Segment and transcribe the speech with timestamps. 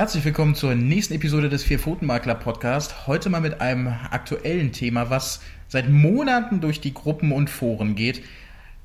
[0.00, 3.06] Herzlich willkommen zur nächsten Episode des Vier-Pfoten-Makler Podcast.
[3.06, 8.22] Heute mal mit einem aktuellen Thema, was seit Monaten durch die Gruppen und Foren geht.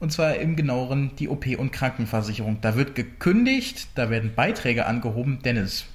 [0.01, 2.59] Und zwar im genaueren die OP- und Krankenversicherung.
[2.59, 5.41] Da wird gekündigt, da werden Beiträge angehoben.
[5.41, 5.85] Dennis,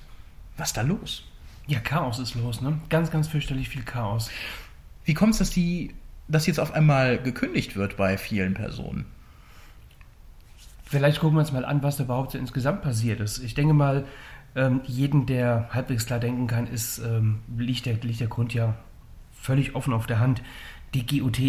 [0.57, 1.25] was ist da los?
[1.67, 2.81] Ja, Chaos ist los, ne?
[2.89, 4.31] Ganz, ganz fürchterlich viel Chaos.
[5.05, 5.93] Wie kommt es, dass die,
[6.29, 9.05] dass jetzt auf einmal gekündigt wird bei vielen Personen?
[10.91, 13.39] Vielleicht gucken wir uns mal an, was da überhaupt insgesamt passiert ist.
[13.45, 14.07] Ich denke mal,
[14.57, 18.75] ähm, jeden, der halbwegs klar denken kann, ist, ähm, liegt, der, liegt der Grund ja
[19.33, 20.43] völlig offen auf der Hand.
[20.95, 21.41] Die GUT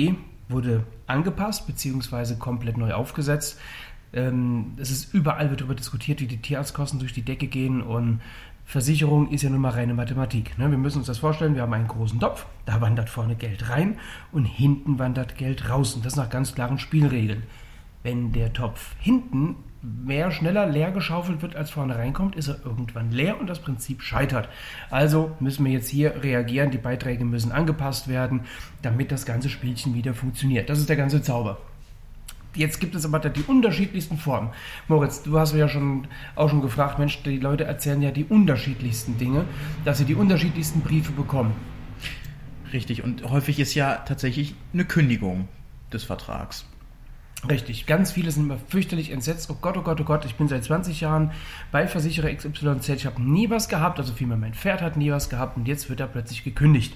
[0.50, 2.36] wurde angepasst bzw.
[2.36, 3.60] komplett neu aufgesetzt.
[4.14, 8.22] Ähm, es ist überall wird darüber diskutiert, wie die Tierarztkosten durch die Decke gehen und
[8.66, 10.58] Versicherung ist ja nun mal reine Mathematik.
[10.58, 10.70] Ne?
[10.70, 13.98] Wir müssen uns das vorstellen, wir haben einen großen Topf, da wandert vorne Geld rein
[14.32, 15.94] und hinten wandert Geld raus.
[15.96, 17.44] Und das nach ganz klaren Spielregeln.
[18.04, 23.12] Wenn der Topf hinten mehr schneller leer geschaufelt wird, als vorne reinkommt, ist er irgendwann
[23.12, 24.48] leer und das Prinzip scheitert.
[24.90, 28.42] Also müssen wir jetzt hier reagieren, die Beiträge müssen angepasst werden,
[28.82, 30.70] damit das ganze Spielchen wieder funktioniert.
[30.70, 31.58] Das ist der ganze Zauber.
[32.54, 34.50] Jetzt gibt es aber die unterschiedlichsten Formen.
[34.90, 38.26] Moritz, du hast mir ja schon, auch schon gefragt, Mensch, die Leute erzählen ja die
[38.26, 39.46] unterschiedlichsten Dinge,
[39.86, 41.56] dass sie die unterschiedlichsten Briefe bekommen.
[42.74, 45.48] Richtig, und häufig ist ja tatsächlich eine Kündigung
[45.94, 46.66] des Vertrags.
[47.50, 49.50] Richtig, ganz viele sind immer fürchterlich entsetzt.
[49.50, 51.32] Oh Gott, oh Gott, oh Gott, ich bin seit 20 Jahren
[51.72, 55.30] bei Versicherer XYZ, ich habe nie was gehabt, also vielmehr mein Pferd hat nie was
[55.30, 56.94] gehabt und jetzt wird er plötzlich gekündigt.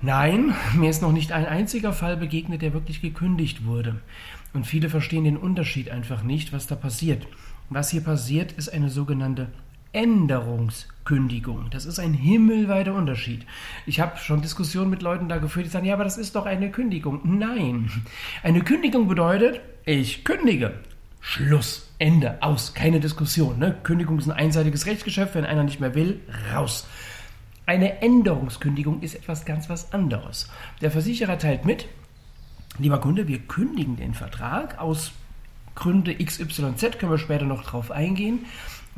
[0.00, 4.00] Nein, mir ist noch nicht ein einziger Fall begegnet, der wirklich gekündigt wurde.
[4.54, 7.26] Und viele verstehen den Unterschied einfach nicht, was da passiert.
[7.68, 9.48] Was hier passiert, ist eine sogenannte
[9.92, 11.70] Änderungskündigung.
[11.70, 13.46] Das ist ein himmelweiter Unterschied.
[13.86, 16.46] Ich habe schon Diskussionen mit Leuten da geführt, die sagen, ja, aber das ist doch
[16.46, 17.20] eine Kündigung.
[17.24, 17.90] Nein.
[18.42, 20.74] Eine Kündigung bedeutet, ich kündige.
[21.20, 21.90] Schluss.
[21.98, 22.42] Ende.
[22.42, 22.74] Aus.
[22.74, 23.58] Keine Diskussion.
[23.58, 23.76] Ne?
[23.82, 25.34] Kündigung ist ein einseitiges Rechtsgeschäft.
[25.34, 26.20] Wenn einer nicht mehr will,
[26.52, 26.86] raus.
[27.66, 30.48] Eine Änderungskündigung ist etwas ganz was anderes.
[30.80, 31.86] Der Versicherer teilt mit,
[32.78, 35.12] lieber Kunde, wir kündigen den Vertrag aus
[35.74, 38.46] Gründe XYZ, können wir später noch drauf eingehen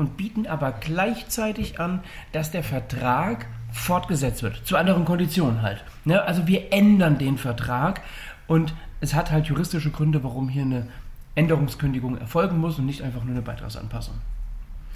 [0.00, 2.00] und bieten aber gleichzeitig an,
[2.32, 4.66] dass der Vertrag fortgesetzt wird.
[4.66, 5.84] Zu anderen Konditionen halt.
[6.04, 6.22] Ne?
[6.22, 8.00] Also wir ändern den Vertrag
[8.46, 10.86] und es hat halt juristische Gründe, warum hier eine
[11.34, 14.14] Änderungskündigung erfolgen muss und nicht einfach nur eine Beitragsanpassung.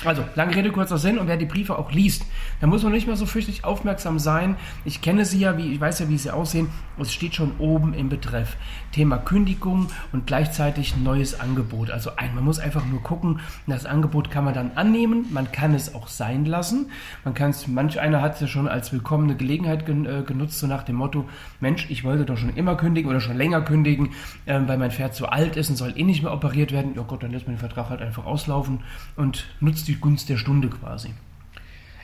[0.04, 1.18] Also, lange Rede, kurzer Sinn.
[1.18, 2.26] Und wer die Briefe auch liest,
[2.60, 4.56] da muss man nicht mehr so fürchterlich aufmerksam sein.
[4.84, 6.68] Ich kenne sie ja, wie, ich weiß ja, wie sie aussehen.
[6.98, 8.56] Es steht schon oben im Betreff.
[8.92, 11.90] Thema Kündigung und gleichzeitig neues Angebot.
[11.90, 15.26] Also ein, man muss einfach nur gucken, das Angebot kann man dann annehmen.
[15.30, 16.90] Man kann es auch sein lassen.
[17.24, 20.66] Man kann es, manch einer hat es ja schon als willkommene Gelegenheit äh, genutzt, so
[20.66, 21.28] nach dem Motto,
[21.60, 24.10] Mensch, ich wollte doch schon immer kündigen oder schon länger kündigen,
[24.46, 26.98] äh, weil mein Pferd zu alt ist und soll eh nicht mehr operiert werden.
[26.98, 28.80] Oh Gott, dann lässt man den Vertrag halt einfach auslaufen
[29.16, 31.10] und nutzt ist die Gunst der Stunde quasi.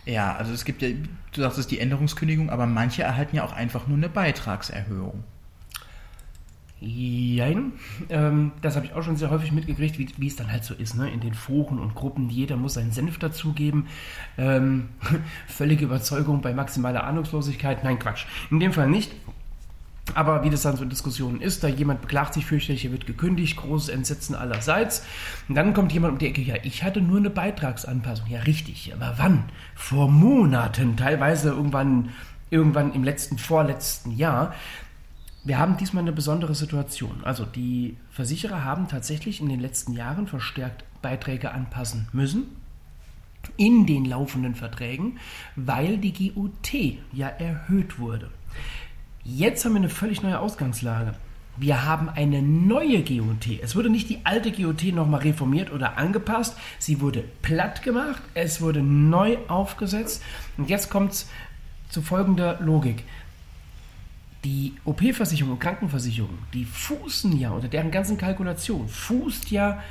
[0.05, 0.89] Ja, also es gibt ja,
[1.33, 5.25] du sagst es die Änderungskündigung, aber manche erhalten ja auch einfach nur eine Beitragserhöhung.
[6.81, 7.73] Jein.
[8.09, 10.73] Ähm, das habe ich auch schon sehr häufig mitgekriegt, wie, wie es dann halt so
[10.73, 11.11] ist, ne?
[11.11, 13.87] In den Foren und Gruppen, jeder muss seinen Senf dazugeben.
[14.39, 14.89] Ähm,
[15.47, 17.85] völlige Überzeugung bei maximaler Ahnungslosigkeit.
[17.85, 18.25] Nein, Quatsch.
[18.51, 19.13] In dem Fall nicht.
[20.15, 23.07] Aber wie das dann so in Diskussionen ist, da jemand beklagt sich fürchterlich, er wird
[23.07, 25.05] gekündigt, großes Entsetzen allerseits.
[25.49, 28.27] Und dann kommt jemand um die Ecke, ja, ich hatte nur eine Beitragsanpassung.
[28.29, 29.45] Ja, richtig, aber wann?
[29.75, 32.11] Vor Monaten, teilweise irgendwann,
[32.51, 34.55] irgendwann im letzten, vorletzten Jahr.
[35.45, 37.23] Wir haben diesmal eine besondere Situation.
[37.25, 42.61] Also die Versicherer haben tatsächlich in den letzten Jahren verstärkt Beiträge anpassen müssen
[43.57, 45.19] in den laufenden Verträgen,
[45.57, 46.73] weil die GUT
[47.13, 48.31] ja erhöht wurde.
[49.25, 51.15] Jetzt haben wir eine völlig neue Ausgangslage.
[51.57, 53.61] Wir haben eine neue GOT.
[53.63, 56.57] Es wurde nicht die alte GOT nochmal reformiert oder angepasst.
[56.79, 58.23] Sie wurde platt gemacht.
[58.33, 60.23] Es wurde neu aufgesetzt.
[60.57, 61.29] Und jetzt kommt es
[61.91, 63.05] zu folgender Logik.
[64.45, 69.83] Die OP-Versicherung und Krankenversicherung, die fußen ja unter deren ganzen Kalkulation, fußt ja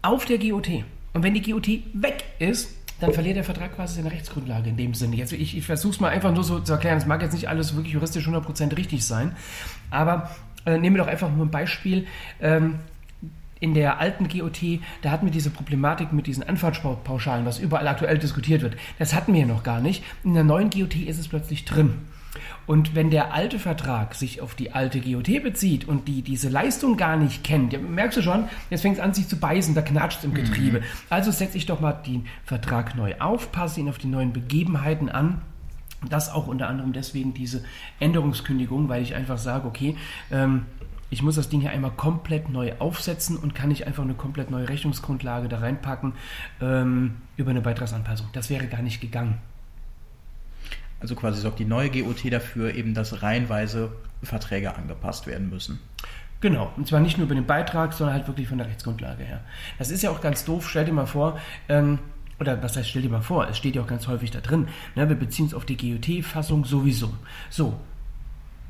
[0.00, 0.84] auf der GOT.
[1.12, 4.94] Und wenn die GOT weg ist, dann verliert der Vertrag quasi seine Rechtsgrundlage in dem
[4.94, 5.20] Sinne.
[5.20, 6.96] Also ich, ich versuche es mal einfach nur so zu erklären.
[6.96, 9.36] Es mag jetzt nicht alles wirklich juristisch 100% richtig sein,
[9.90, 10.30] aber
[10.64, 12.06] äh, nehmen wir doch einfach nur ein Beispiel.
[12.40, 12.76] Ähm,
[13.60, 18.18] in der alten GOT, da hatten wir diese Problematik mit diesen Anfahrtspauschalen, was überall aktuell
[18.18, 18.76] diskutiert wird.
[18.98, 20.04] Das hatten wir ja noch gar nicht.
[20.22, 21.94] In der neuen GOT ist es plötzlich drin.
[22.66, 26.96] Und wenn der alte Vertrag sich auf die alte GOT bezieht und die diese Leistung
[26.96, 29.82] gar nicht kennt, ja, merkst du schon, jetzt fängt es an, sich zu beißen, da
[29.82, 30.80] knatscht es im Getriebe.
[30.80, 30.84] Mhm.
[31.10, 35.08] Also setze ich doch mal den Vertrag neu auf, passe ihn auf die neuen Begebenheiten
[35.08, 35.42] an.
[36.08, 37.64] Das auch unter anderem deswegen diese
[37.98, 39.96] Änderungskündigung, weil ich einfach sage, okay,
[40.30, 40.66] ähm,
[41.10, 44.50] ich muss das Ding hier einmal komplett neu aufsetzen und kann nicht einfach eine komplett
[44.50, 46.14] neue Rechnungsgrundlage da reinpacken
[46.60, 48.28] ähm, über eine Beitragsanpassung.
[48.32, 49.38] Das wäre gar nicht gegangen.
[51.04, 53.92] Also quasi sorgt die neue GOT dafür, eben, dass reihenweise
[54.22, 55.78] Verträge angepasst werden müssen.
[56.40, 59.42] Genau, und zwar nicht nur über den Beitrag, sondern halt wirklich von der Rechtsgrundlage her.
[59.78, 60.66] Das ist ja auch ganz doof.
[60.66, 61.98] Stell dir mal vor, ähm,
[62.40, 64.66] oder was heißt, stell dir mal vor, es steht ja auch ganz häufig da drin,
[64.94, 67.12] ne, wir beziehen uns auf die GOT-Fassung sowieso.
[67.50, 67.78] So,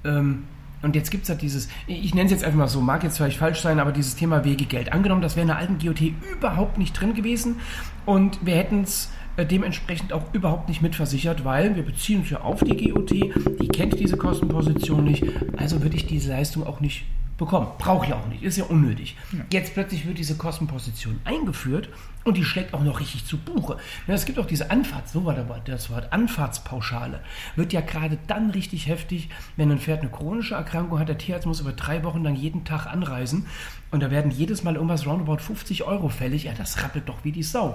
[0.05, 0.43] ähm,
[0.83, 3.19] und jetzt gibt es halt dieses, ich nenne es jetzt einfach mal so, mag jetzt
[3.19, 4.93] vielleicht falsch sein, aber dieses Thema Wegegeld.
[4.93, 6.01] Angenommen, das wäre in der alten GOT
[6.33, 7.61] überhaupt nicht drin gewesen
[8.07, 12.63] und wir hätten es dementsprechend auch überhaupt nicht mitversichert, weil wir beziehen uns ja auf
[12.63, 15.25] die GOT, die kennt diese Kostenposition nicht,
[15.57, 17.05] also würde ich diese Leistung auch nicht
[17.37, 17.67] bekommen.
[17.79, 19.17] Brauche ich auch nicht, ist ja unnötig.
[19.33, 19.41] Ja.
[19.51, 21.89] Jetzt plötzlich wird diese Kostenposition eingeführt
[22.23, 23.77] und die schlägt auch noch richtig zu Buche.
[24.07, 25.35] Ja, es gibt auch diese Anfahrts, so war
[25.65, 27.21] das Wort, Anfahrtspauschale.
[27.57, 31.09] Wird ja gerade dann richtig heftig, wenn ein Pferd eine chronische Erkrankung hat.
[31.09, 33.47] Der Tierarzt muss über drei Wochen lang jeden Tag anreisen
[33.91, 36.45] und da werden jedes Mal irgendwas roundabout 50 Euro fällig.
[36.45, 37.75] Ja, das rappelt doch wie die Sau.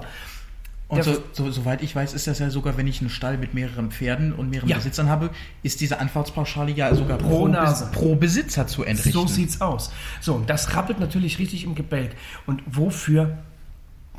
[0.90, 3.54] Und so, so, soweit ich weiß, ist das ja sogar, wenn ich einen Stall mit
[3.54, 4.76] mehreren Pferden und mehreren ja.
[4.76, 5.30] Besitzern habe,
[5.62, 7.90] ist diese Anfahrtspauschale ja sogar pro, Nase.
[7.92, 9.12] pro Besitzer zu entrichten.
[9.12, 9.92] So sieht's aus.
[10.20, 12.16] So, das rappelt natürlich richtig im Gebälk.
[12.44, 13.38] Und wofür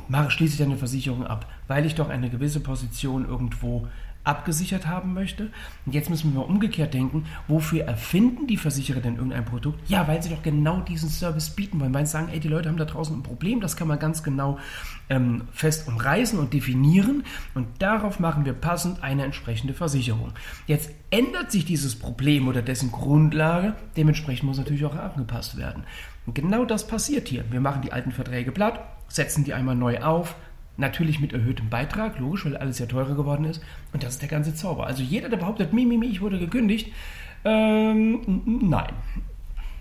[0.08, 1.46] mache, schließe ich eine Versicherung ab?
[1.68, 3.86] Weil ich doch eine gewisse Position irgendwo
[4.24, 5.50] abgesichert haben möchte.
[5.84, 9.88] Und jetzt müssen wir mal umgekehrt denken, wofür erfinden die Versicherer denn irgendein Produkt?
[9.88, 12.68] Ja, weil sie doch genau diesen Service bieten wollen, weil sie sagen, ey, die Leute
[12.68, 14.58] haben da draußen ein Problem, das kann man ganz genau
[15.10, 17.24] ähm, fest umreißen und definieren
[17.54, 20.32] und darauf machen wir passend eine entsprechende Versicherung.
[20.66, 25.84] Jetzt ändert sich dieses Problem oder dessen Grundlage, dementsprechend muss natürlich auch angepasst werden.
[26.26, 27.44] Und genau das passiert hier.
[27.50, 30.36] Wir machen die alten Verträge platt, setzen die einmal neu auf,
[30.76, 33.62] Natürlich mit erhöhtem Beitrag, logisch, weil alles ja teurer geworden ist.
[33.92, 34.86] Und das ist der ganze Zauber.
[34.86, 36.92] Also jeder, der behauptet, mi, mi, mi, ich wurde gekündigt,
[37.44, 38.92] ähm, nein,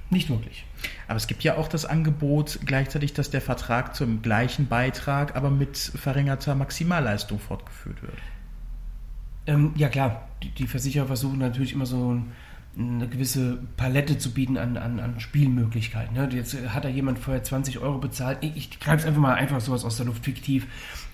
[0.10, 0.66] nicht wirklich.
[1.08, 5.50] Aber es gibt ja auch das Angebot gleichzeitig, dass der Vertrag zum gleichen Beitrag, aber
[5.50, 8.18] mit verringerter Maximalleistung fortgeführt wird.
[9.48, 12.32] Ähm, ja klar, die, die Versicherer versuchen natürlich immer so ein
[12.78, 16.16] eine gewisse Palette zu bieten an, an, an Spielmöglichkeiten.
[16.16, 16.30] Ne?
[16.32, 18.38] Jetzt hat da jemand vorher 20 Euro bezahlt.
[18.42, 20.68] Ich, ich greife es einfach mal einfach sowas aus der Luft fiktiv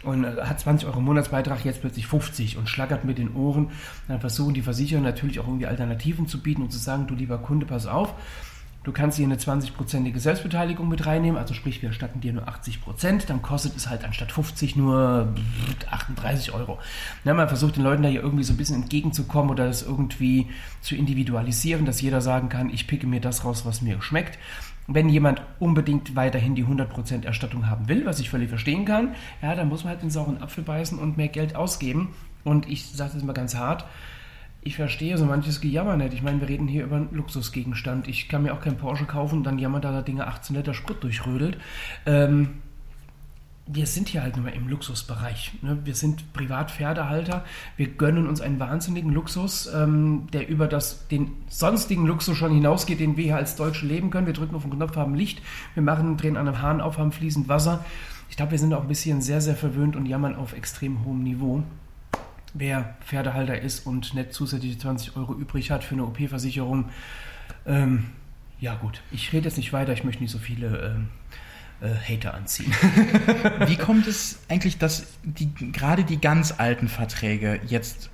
[0.04, 3.72] und äh, hat 20 Euro Monatsbeitrag, jetzt plötzlich 50 und schlackert mit den Ohren.
[4.08, 7.40] Dann versuchen die Versicherer natürlich auch irgendwie Alternativen zu bieten und zu sagen, du lieber
[7.40, 8.14] Kunde, pass auf,
[8.88, 12.82] Du kannst hier eine 20-prozentige Selbstbeteiligung mit reinnehmen, also sprich, wir erstatten dir nur 80
[12.82, 15.36] Prozent, dann kostet es halt anstatt 50 nur
[15.92, 16.80] 38 Euro.
[17.26, 20.48] Ja, man versucht den Leuten da hier irgendwie so ein bisschen entgegenzukommen oder das irgendwie
[20.80, 24.40] zu individualisieren, dass jeder sagen kann, ich picke mir das raus, was mir schmeckt.
[24.88, 29.54] Wenn jemand unbedingt weiterhin die 100% Erstattung haben will, was ich völlig verstehen kann, ja,
[29.54, 32.16] dann muss man halt den sauren Apfel beißen und mehr Geld ausgeben.
[32.46, 33.84] Und ich sage das mal ganz hart,
[34.62, 36.14] ich verstehe so manches Gejammer nicht.
[36.14, 38.08] Ich meine, wir reden hier über einen Luxusgegenstand.
[38.08, 41.04] Ich kann mir auch kein Porsche kaufen und dann jammert da Dinge 18 Liter Sprit
[41.04, 41.58] durchrödelt.
[42.06, 42.62] Ähm,
[43.70, 45.54] wir sind hier halt nur im Luxusbereich.
[45.62, 45.78] Ne?
[45.84, 47.44] Wir sind Privatpferdehalter.
[47.76, 53.00] Wir gönnen uns einen wahnsinnigen Luxus, ähm, der über das, den sonstigen Luxus schon hinausgeht,
[53.00, 54.26] den wir hier als Deutsche leben können.
[54.26, 55.42] Wir drücken auf den Knopf, haben Licht.
[55.74, 57.84] Wir machen, drehen an einem Hahn auf, haben fließend Wasser.
[58.30, 61.24] Ich glaube, wir sind auch ein bisschen sehr, sehr verwöhnt und jammern auf extrem hohem
[61.24, 61.64] Niveau
[62.54, 66.90] wer Pferdehalter ist und nicht zusätzliche 20 Euro übrig hat für eine OP-Versicherung.
[67.66, 68.06] Ähm,
[68.60, 71.10] ja gut, ich rede jetzt nicht weiter, ich möchte nicht so viele ähm,
[71.82, 72.74] äh, Hater anziehen.
[73.68, 78.10] Wie kommt es eigentlich, dass die, gerade die ganz alten Verträge jetzt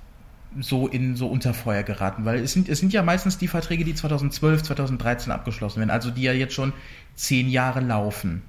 [0.60, 2.24] so in so unter Feuer geraten?
[2.24, 6.10] Weil es sind, es sind ja meistens die Verträge, die 2012, 2013 abgeschlossen werden, also
[6.10, 6.72] die ja jetzt schon
[7.14, 8.42] zehn Jahre laufen.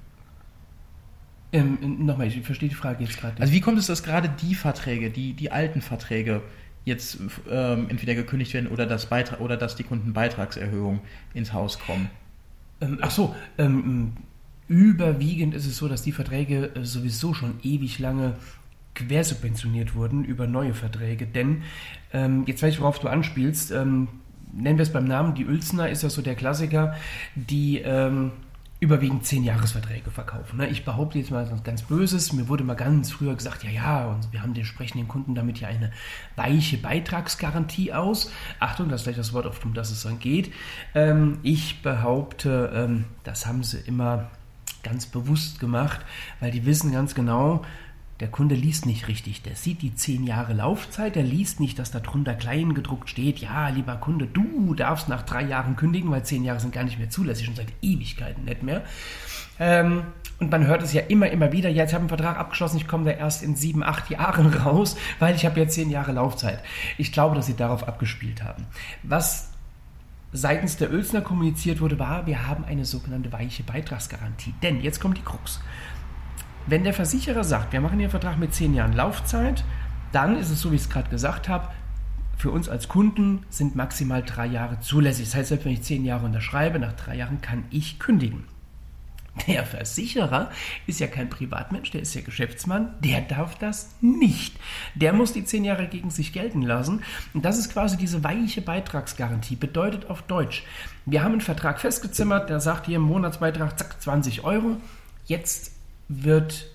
[1.52, 3.40] Ähm, Nochmal, ich verstehe die Frage jetzt gerade.
[3.40, 6.42] Also wie kommt es, dass gerade die Verträge, die, die alten Verträge
[6.84, 7.18] jetzt
[7.50, 11.00] ähm, entweder gekündigt werden oder, das Beitrag, oder dass die Kundenbeitragserhöhung
[11.34, 12.10] ins Haus kommen?
[12.80, 14.12] Ähm, ach so, ähm,
[14.68, 18.34] überwiegend ist es so, dass die Verträge äh, sowieso schon ewig lange
[18.94, 21.26] quersubventioniert wurden über neue Verträge.
[21.26, 21.62] Denn,
[22.12, 24.08] ähm, jetzt weiß ich, worauf du anspielst, ähm,
[24.52, 26.94] nennen wir es beim Namen, die Uelzner ist ja so der Klassiker,
[27.34, 28.32] die ähm,
[28.78, 30.58] überwiegend 10-Jahresverträge verkaufen.
[30.58, 30.68] Ne?
[30.68, 32.32] Ich behaupte jetzt mal ganz Böses.
[32.32, 35.60] Mir wurde mal ganz früher gesagt, ja, ja, und wir haben den sprechenden Kunden damit
[35.60, 35.92] ja eine
[36.36, 38.30] weiche Beitragsgarantie aus.
[38.60, 40.52] Achtung, das ist gleich das Wort, auf das es dann geht.
[40.94, 44.30] Ähm, ich behaupte, ähm, das haben sie immer
[44.82, 46.00] ganz bewusst gemacht,
[46.40, 47.64] weil die wissen ganz genau,
[48.20, 49.42] der Kunde liest nicht richtig.
[49.42, 53.38] Der sieht die zehn Jahre Laufzeit, der liest nicht, dass da drunter klein gedruckt steht,
[53.38, 56.98] ja, lieber Kunde, du darfst nach drei Jahren kündigen, weil zehn Jahre sind gar nicht
[56.98, 58.82] mehr zulässig, schon seit Ewigkeiten nicht mehr.
[59.58, 60.04] Ähm,
[60.38, 62.76] und man hört es ja immer, immer wieder, ja, jetzt habe ich einen Vertrag abgeschlossen,
[62.76, 66.12] ich komme da erst in sieben, acht Jahren raus, weil ich habe jetzt zehn Jahre
[66.12, 66.62] Laufzeit.
[66.98, 68.66] Ich glaube, dass sie darauf abgespielt haben.
[69.02, 69.50] Was
[70.32, 74.54] seitens der Ölsner kommuniziert wurde, war, wir haben eine sogenannte weiche Beitragsgarantie.
[74.62, 75.60] Denn jetzt kommt die Krux.
[76.68, 79.62] Wenn der Versicherer sagt, wir machen hier einen Vertrag mit zehn Jahren Laufzeit,
[80.10, 81.68] dann ist es so, wie ich es gerade gesagt habe,
[82.36, 85.26] für uns als Kunden sind maximal drei Jahre zulässig.
[85.26, 88.44] Das heißt, selbst wenn ich zehn Jahre unterschreibe, nach drei Jahren kann ich kündigen.
[89.46, 90.50] Der Versicherer
[90.86, 94.56] ist ja kein Privatmensch, der ist ja Geschäftsmann, der darf das nicht.
[94.94, 97.02] Der muss die zehn Jahre gegen sich gelten lassen.
[97.32, 99.56] Und das ist quasi diese weiche Beitragsgarantie.
[99.56, 100.64] Bedeutet auf Deutsch,
[101.04, 104.78] wir haben einen Vertrag festgezimmert, der sagt hier im Monatsbeitrag, zack, 20 Euro.
[105.26, 105.75] Jetzt
[106.08, 106.68] wird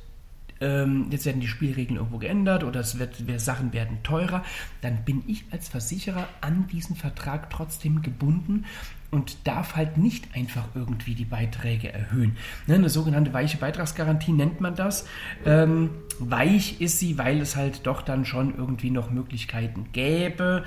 [0.62, 4.44] ähm, jetzt werden die Spielregeln irgendwo geändert oder es wird, Sachen werden teurer,
[4.82, 8.66] dann bin ich als Versicherer an diesen Vertrag trotzdem gebunden
[9.10, 12.38] und darf halt nicht einfach irgendwie die Beiträge erhöhen.
[12.68, 15.06] Ne, eine sogenannte weiche Beitragsgarantie nennt man das.
[15.46, 20.64] Ähm, weich ist sie, weil es halt doch dann schon irgendwie noch Möglichkeiten gäbe.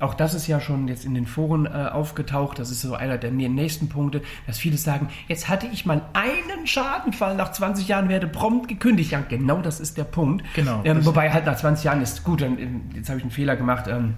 [0.00, 2.58] Auch das ist ja schon jetzt in den Foren äh, aufgetaucht.
[2.58, 6.66] Das ist so einer der nächsten Punkte, dass viele sagen, jetzt hatte ich mal einen
[6.66, 9.12] Schadenfall, nach 20 Jahren werde prompt gekündigt.
[9.12, 10.44] Ja, genau das ist der Punkt.
[10.54, 10.80] Genau.
[10.84, 13.56] Ähm, wobei halt nach 20 Jahren ist gut, dann, ähm, jetzt habe ich einen Fehler
[13.56, 13.86] gemacht.
[13.88, 14.14] Ähm,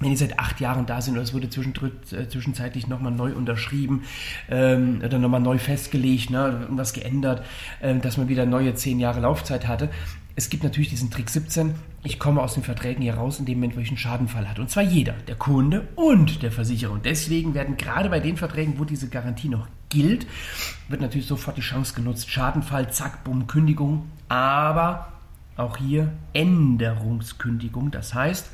[0.00, 4.02] wenn die seit acht Jahren da sind oder es wurde äh, zwischenzeitlich nochmal neu unterschrieben
[4.50, 7.44] ähm, oder nochmal neu festgelegt, ne, irgendwas geändert,
[7.80, 9.88] äh, dass man wieder neue zehn Jahre Laufzeit hatte,
[10.36, 13.58] es gibt natürlich diesen Trick 17, ich komme aus den Verträgen hier raus in dem
[13.58, 14.60] Moment, wo ich einen Schadenfall hatte.
[14.60, 16.92] Und zwar jeder, der Kunde und der Versicherer.
[16.92, 20.26] Und deswegen werden gerade bei den Verträgen, wo diese Garantie noch gilt,
[20.88, 22.28] wird natürlich sofort die Chance genutzt.
[22.28, 24.10] Schadenfall, zack, bumm, Kündigung.
[24.28, 25.12] Aber
[25.56, 27.92] auch hier Änderungskündigung.
[27.92, 28.50] Das heißt,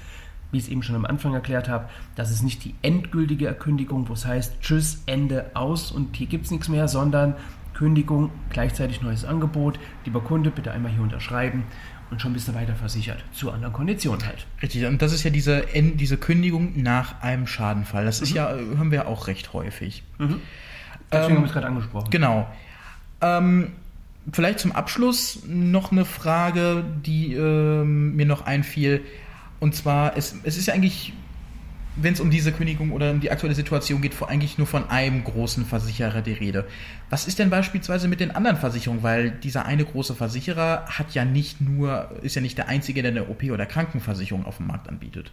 [0.52, 4.08] wie ich es eben schon am Anfang erklärt habe, das ist nicht die endgültige Erkündigung,
[4.08, 7.34] wo es heißt, tschüss, Ende, aus und hier gibt es nichts mehr, sondern
[7.80, 11.64] Kündigung, gleichzeitig neues Angebot, lieber Kunde, bitte einmal hier unterschreiben
[12.10, 13.25] und schon bist du weiter versichert.
[13.32, 14.46] Zu anderen Konditionen halt.
[14.60, 18.04] Richtig, und das ist ja diese, diese Kündigung nach einem Schadenfall.
[18.04, 18.37] Das ist mhm.
[18.37, 20.02] ja, hören wir auch recht häufig.
[20.18, 20.42] Mhm.
[21.10, 22.10] Deswegen ähm, haben wir es gerade angesprochen.
[22.10, 22.50] Genau.
[23.22, 23.72] Ähm,
[24.30, 29.00] vielleicht zum Abschluss noch eine Frage, die ähm, mir noch einfiel.
[29.58, 31.14] Und zwar, es, es ist ja eigentlich
[31.97, 35.25] wenn es um diese Kündigung oder um die aktuelle Situation geht, eigentlich nur von einem
[35.25, 36.66] großen Versicherer die Rede.
[37.09, 39.02] Was ist denn beispielsweise mit den anderen Versicherungen?
[39.02, 43.11] Weil dieser eine große Versicherer hat ja nicht nur, ist ja nicht der einzige, der
[43.11, 45.32] eine OP- oder Krankenversicherung auf dem Markt anbietet.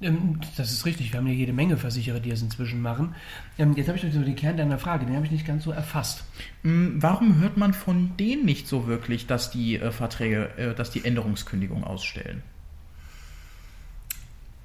[0.00, 3.14] Ähm, das ist richtig, wir haben ja jede Menge Versicherer, die es inzwischen machen.
[3.58, 5.72] Ähm, jetzt habe ich so den Kern deiner Frage, den habe ich nicht ganz so
[5.72, 6.24] erfasst.
[6.62, 10.90] Hm, warum hört man von denen nicht so wirklich, dass die äh, Verträge, äh, dass
[10.90, 12.42] die Änderungskündigung ausstellen?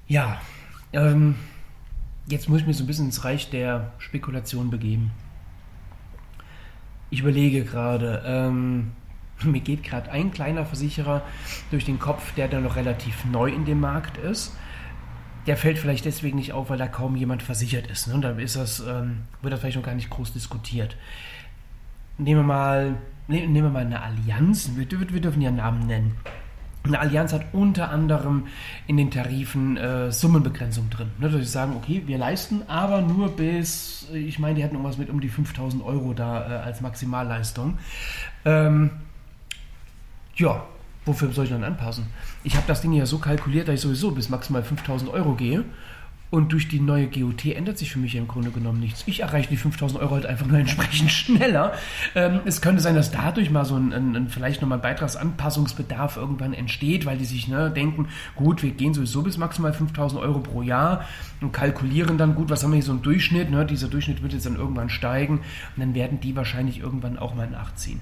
[0.08, 0.40] Ja,
[0.92, 1.34] ähm,
[2.28, 5.10] jetzt muss ich mich so ein bisschen ins Reich der Spekulation begeben.
[7.10, 8.92] Ich überlege gerade, ähm,
[9.42, 11.22] mir geht gerade ein kleiner Versicherer
[11.70, 14.56] durch den Kopf, der da noch relativ neu in dem Markt ist.
[15.46, 18.08] Der fällt vielleicht deswegen nicht auf, weil da kaum jemand versichert ist.
[18.08, 18.20] Ne?
[18.20, 20.96] Da ist das, ähm, wird das vielleicht noch gar nicht groß diskutiert.
[22.18, 22.96] Nehmen wir mal,
[23.28, 24.70] nehmen wir mal eine Allianz.
[24.74, 26.16] Wir, wir dürfen ja Namen nennen.
[26.86, 28.46] Eine Allianz hat unter anderem
[28.86, 31.10] in den Tarifen äh, Summenbegrenzung drin.
[31.18, 34.98] Ne, dass sie sagen, okay, wir leisten aber nur bis, ich meine, die hatten irgendwas
[34.98, 37.78] mit um die 5000 Euro da äh, als Maximalleistung.
[38.44, 38.90] Ähm,
[40.36, 40.64] ja,
[41.04, 42.06] wofür soll ich dann anpassen?
[42.44, 45.64] Ich habe das Ding ja so kalkuliert, dass ich sowieso bis maximal 5000 Euro gehe.
[46.30, 49.04] Und durch die neue GOT ändert sich für mich im Grunde genommen nichts.
[49.06, 51.72] Ich erreiche die 5000 Euro halt einfach nur entsprechend schneller.
[52.14, 56.16] Ähm, es könnte sein, dass dadurch mal so ein, ein, ein vielleicht nochmal ein Beitragsanpassungsbedarf
[56.16, 60.40] irgendwann entsteht, weil die sich ne, denken, gut, wir gehen sowieso bis maximal 5000 Euro
[60.40, 61.04] pro Jahr
[61.40, 63.50] und kalkulieren dann, gut, was haben wir hier so einen Durchschnitt?
[63.50, 63.64] Ne?
[63.64, 67.48] Dieser Durchschnitt wird jetzt dann irgendwann steigen und dann werden die wahrscheinlich irgendwann auch mal
[67.48, 68.00] nachziehen.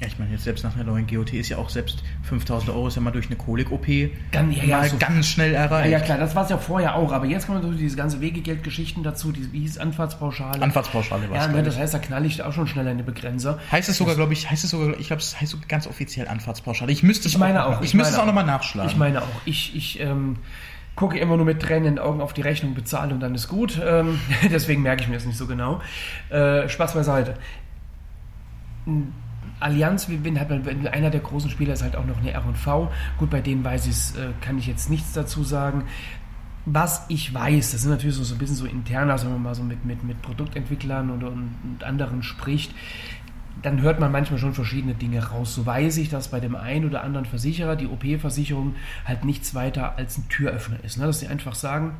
[0.00, 2.88] Ja, ich meine, jetzt selbst nach einer neuen GOT ist ja auch selbst 5000 Euro
[2.88, 3.86] ist ja mal durch eine Kolik-OP
[4.32, 5.90] ganz, ja, ja, so, ganz schnell erreicht.
[5.90, 8.20] Ja, ja klar, das war es ja vorher auch, aber jetzt kommen natürlich diese ganze
[8.20, 10.60] Wegegeldgeschichten dazu, die, wie hieß Anfahrtspauschale?
[10.60, 13.60] Anfahrtspauschale war Ja, ne, das heißt, da knall ich auch schon schneller eine Begrenzer.
[13.70, 16.26] Heißt es sogar, glaube ich, heißt es sogar, ich glaube, es heißt sogar ganz offiziell
[16.26, 16.90] Anfahrtspauschale.
[16.90, 17.80] Ich müsste es meine auch.
[17.80, 18.90] Ich, ich müsste es auch nochmal nachschlagen.
[18.90, 19.28] Ich meine auch.
[19.44, 20.38] Ich, ich, ähm,
[20.96, 23.48] gucke immer nur mit Tränen in den Augen auf die Rechnung, bezahle und dann ist
[23.48, 23.80] gut.
[23.84, 24.20] Ähm,
[24.50, 25.80] deswegen merke ich mir das nicht so genau.
[26.30, 27.34] Äh, Spaß beiseite.
[29.60, 32.90] Allianz, wenn, hat einer der großen Spieler ist halt auch noch eine R&V.
[33.18, 35.84] Gut, bei denen weiß ich es, äh, kann ich jetzt nichts dazu sagen.
[36.66, 39.42] Was ich weiß, das sind natürlich so, so ein bisschen so interner, also wenn man
[39.42, 42.74] mal so mit, mit, mit Produktentwicklern und, und anderen spricht,
[43.62, 45.54] dann hört man manchmal schon verschiedene Dinge raus.
[45.54, 49.96] So weiß ich, dass bei dem einen oder anderen Versicherer die OP-Versicherung halt nichts weiter
[49.96, 50.98] als ein Türöffner ist.
[50.98, 51.06] Ne?
[51.06, 51.94] Dass sie einfach sagen,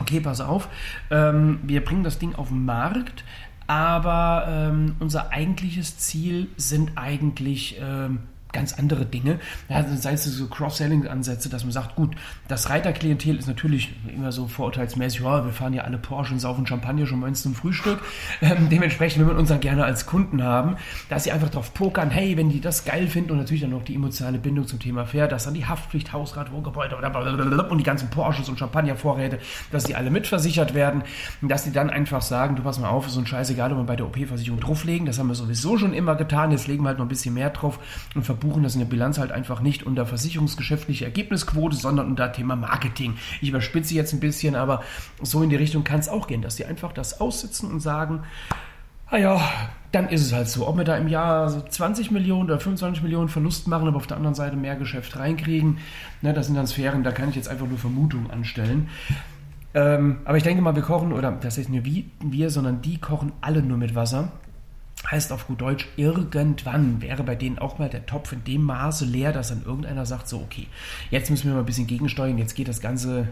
[0.00, 0.68] okay, pass auf,
[1.10, 3.24] ähm, wir bringen das Ding auf den Markt,
[3.68, 8.20] aber ähm, unser eigentliches Ziel sind eigentlich ähm,
[8.52, 9.38] ganz andere Dinge.
[9.68, 12.16] Ja, sei es so Cross-Selling-Ansätze, dass man sagt, gut,
[12.48, 16.66] das Reiterklientel ist natürlich immer so vorurteilsmäßig, ja, wir fahren ja alle Porsche und saufen
[16.66, 18.00] Champagner schon morgens zum Frühstück.
[18.40, 20.76] Ähm, dementsprechend will man uns dann gerne als Kunden haben,
[21.08, 23.82] dass sie einfach drauf pokern, hey, wenn die das geil finden und natürlich dann noch
[23.82, 28.10] die emotionale Bindung zum Thema Pferd, dass dann die Haftpflicht, Hausrat, Wohngebäude und die ganzen
[28.10, 29.38] Porsches und Champagnervorräte,
[29.72, 31.02] dass die alle mitversichert werden,
[31.42, 33.84] dass die dann einfach sagen, du pass mal auf, ist so ein Scheißegal, ob wir
[33.84, 36.98] bei der OP-Versicherung drauflegen, das haben wir sowieso schon immer getan, jetzt legen wir halt
[36.98, 37.78] noch ein bisschen mehr drauf
[38.14, 42.56] und verbuchen das in der Bilanz halt einfach nicht unter versicherungsgeschäftliche Ergebnisquote, sondern unter Thema
[42.56, 43.14] Marketing.
[43.40, 44.82] Ich überspitze jetzt ein bisschen, aber
[45.22, 48.22] so in die Richtung kann es auch gehen, dass die einfach das aussitzen und sagen,
[49.10, 50.68] naja, ah dann ist es halt so.
[50.68, 54.18] Ob wir da im Jahr 20 Millionen oder 25 Millionen Verlust machen, aber auf der
[54.18, 55.78] anderen Seite mehr Geschäft reinkriegen,
[56.20, 58.88] ne, das sind dann Sphären, da kann ich jetzt einfach nur Vermutungen anstellen.
[59.72, 63.32] Ähm, aber ich denke mal, wir kochen, oder das heißt nicht wir, sondern die kochen
[63.40, 64.32] alle nur mit Wasser.
[65.10, 69.04] Heißt auf gut Deutsch, irgendwann wäre bei denen auch mal der Topf in dem Maße
[69.04, 70.66] leer, dass dann irgendeiner sagt, so, okay,
[71.10, 73.28] jetzt müssen wir mal ein bisschen gegensteuern, jetzt geht das Ganze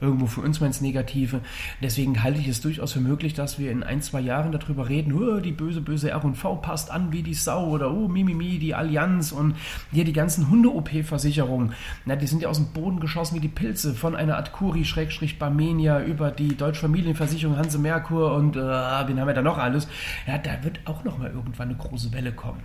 [0.00, 1.40] irgendwo für uns mal ins Negative.
[1.82, 5.12] Deswegen halte ich es durchaus für möglich, dass wir in ein, zwei Jahren darüber reden,
[5.12, 9.32] oh, die böse, böse R&V passt an wie die Sau oder oh, Mimimi, die Allianz
[9.32, 9.56] und
[9.92, 11.72] hier die ganzen Hunde-OP-Versicherungen.
[12.04, 16.30] Na, die sind ja aus dem Boden geschossen wie die Pilze, von einer Adcuri-Barmenia über
[16.30, 19.88] die Deutsche Familienversicherung Hanse Merkur und äh, wen haben wir da noch alles.
[20.26, 22.60] Ja, da wird auch noch mal irgendwann eine große Welle kommen.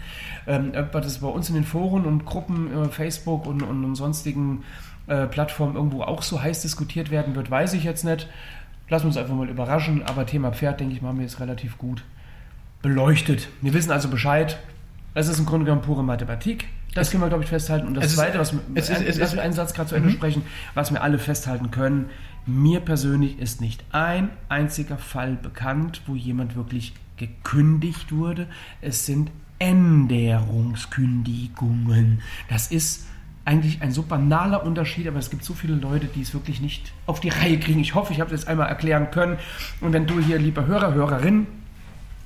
[0.48, 4.64] Ähm, das bei uns in den Foren und Gruppen, äh, Facebook und, und, und sonstigen
[5.08, 8.28] äh, Plattform irgendwo auch so heiß diskutiert werden wird, weiß ich jetzt nicht.
[8.90, 10.04] Lassen wir uns einfach mal überraschen.
[10.04, 12.04] Aber Thema Pferd, denke ich, machen wir jetzt relativ gut
[12.82, 13.50] beleuchtet.
[13.62, 14.60] Wir wissen also Bescheid.
[15.16, 16.68] Es ist im Grunde genommen pure Mathematik.
[16.94, 17.88] Das können wir, glaube ich, festhalten.
[17.88, 20.14] Und das Zweite, was es ist, es lass mich einen Satz gerade zu Ende mhm.
[20.14, 20.44] sprechen,
[20.76, 22.10] was wir alle festhalten können.
[22.46, 28.48] Mir persönlich ist nicht ein einziger Fall bekannt, wo jemand wirklich gekündigt wurde.
[28.82, 32.22] Es sind Änderungskündigungen.
[32.50, 33.06] Das ist
[33.46, 36.92] eigentlich ein so banaler Unterschied, aber es gibt so viele Leute, die es wirklich nicht
[37.06, 37.80] auf die Reihe kriegen.
[37.80, 39.38] Ich hoffe, ich habe das einmal erklären können.
[39.82, 41.46] Und wenn du hier, lieber Hörer, Hörerin,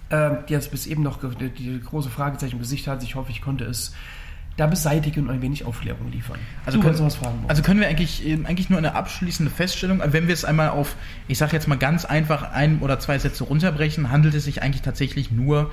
[0.10, 3.32] äh, die jetzt bis eben noch die, die große Fragezeichen im Gesicht hat, ich hoffe,
[3.32, 3.94] ich konnte es
[4.56, 6.40] da beseitigen und ein wenig Aufklärung liefern.
[6.66, 10.28] Also, können, was fragen also können wir eigentlich, ähm, eigentlich nur eine abschließende Feststellung, wenn
[10.28, 10.96] wir es einmal auf,
[11.28, 14.82] ich sage jetzt mal ganz einfach ein oder zwei Sätze runterbrechen, handelt es sich eigentlich
[14.82, 15.72] tatsächlich nur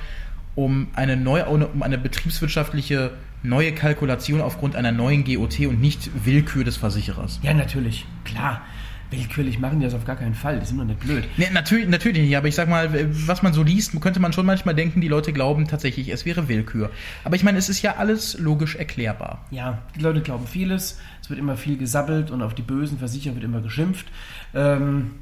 [0.57, 3.13] um eine neue, um eine betriebswirtschaftliche
[3.45, 7.39] neue Kalkulation aufgrund einer neuen GOT und nicht Willkür des Versicherers.
[7.43, 8.63] Ja, natürlich, klar.
[9.09, 10.59] Willkürlich machen die das auf gar keinen Fall.
[10.59, 11.23] Die sind doch nicht blöd.
[11.37, 12.91] Nee, natürlich, natürlich nicht, aber ich sag mal,
[13.29, 16.49] was man so liest, könnte man schon manchmal denken, die Leute glauben tatsächlich, es wäre
[16.49, 16.91] Willkür.
[17.23, 19.45] Aber ich meine, es ist ja alles logisch erklärbar.
[19.53, 23.35] Ja, die Leute glauben vieles, es wird immer viel gesabbelt und auf die bösen Versicherer
[23.37, 24.07] wird immer geschimpft.
[24.55, 25.13] Ähm,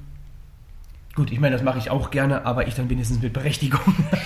[1.15, 3.81] Gut, ich meine, das mache ich auch gerne, aber ich dann wenigstens mit Berechtigung.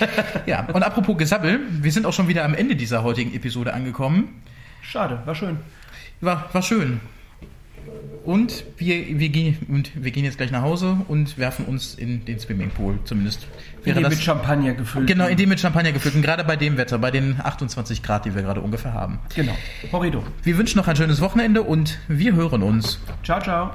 [0.47, 4.41] ja, und apropos Gesabbel, wir sind auch schon wieder am Ende dieser heutigen Episode angekommen.
[4.81, 5.57] Schade, war schön.
[6.21, 6.99] War, war schön.
[8.25, 12.25] Und wir, wir, gehen, und wir gehen jetzt gleich nach Hause und werfen uns in
[12.25, 13.47] den Swimmingpool, zumindest.
[13.85, 15.07] In dem mit Champagner gefüllt.
[15.07, 16.15] Genau, in dem mit Champagner gefüllt.
[16.15, 19.19] Und gerade bei dem Wetter, bei den 28 Grad, die wir gerade ungefähr haben.
[19.35, 19.55] Genau.
[19.91, 20.23] Horrido.
[20.43, 22.99] Wir wünschen noch ein schönes Wochenende und wir hören uns.
[23.23, 23.71] Ciao, ciao.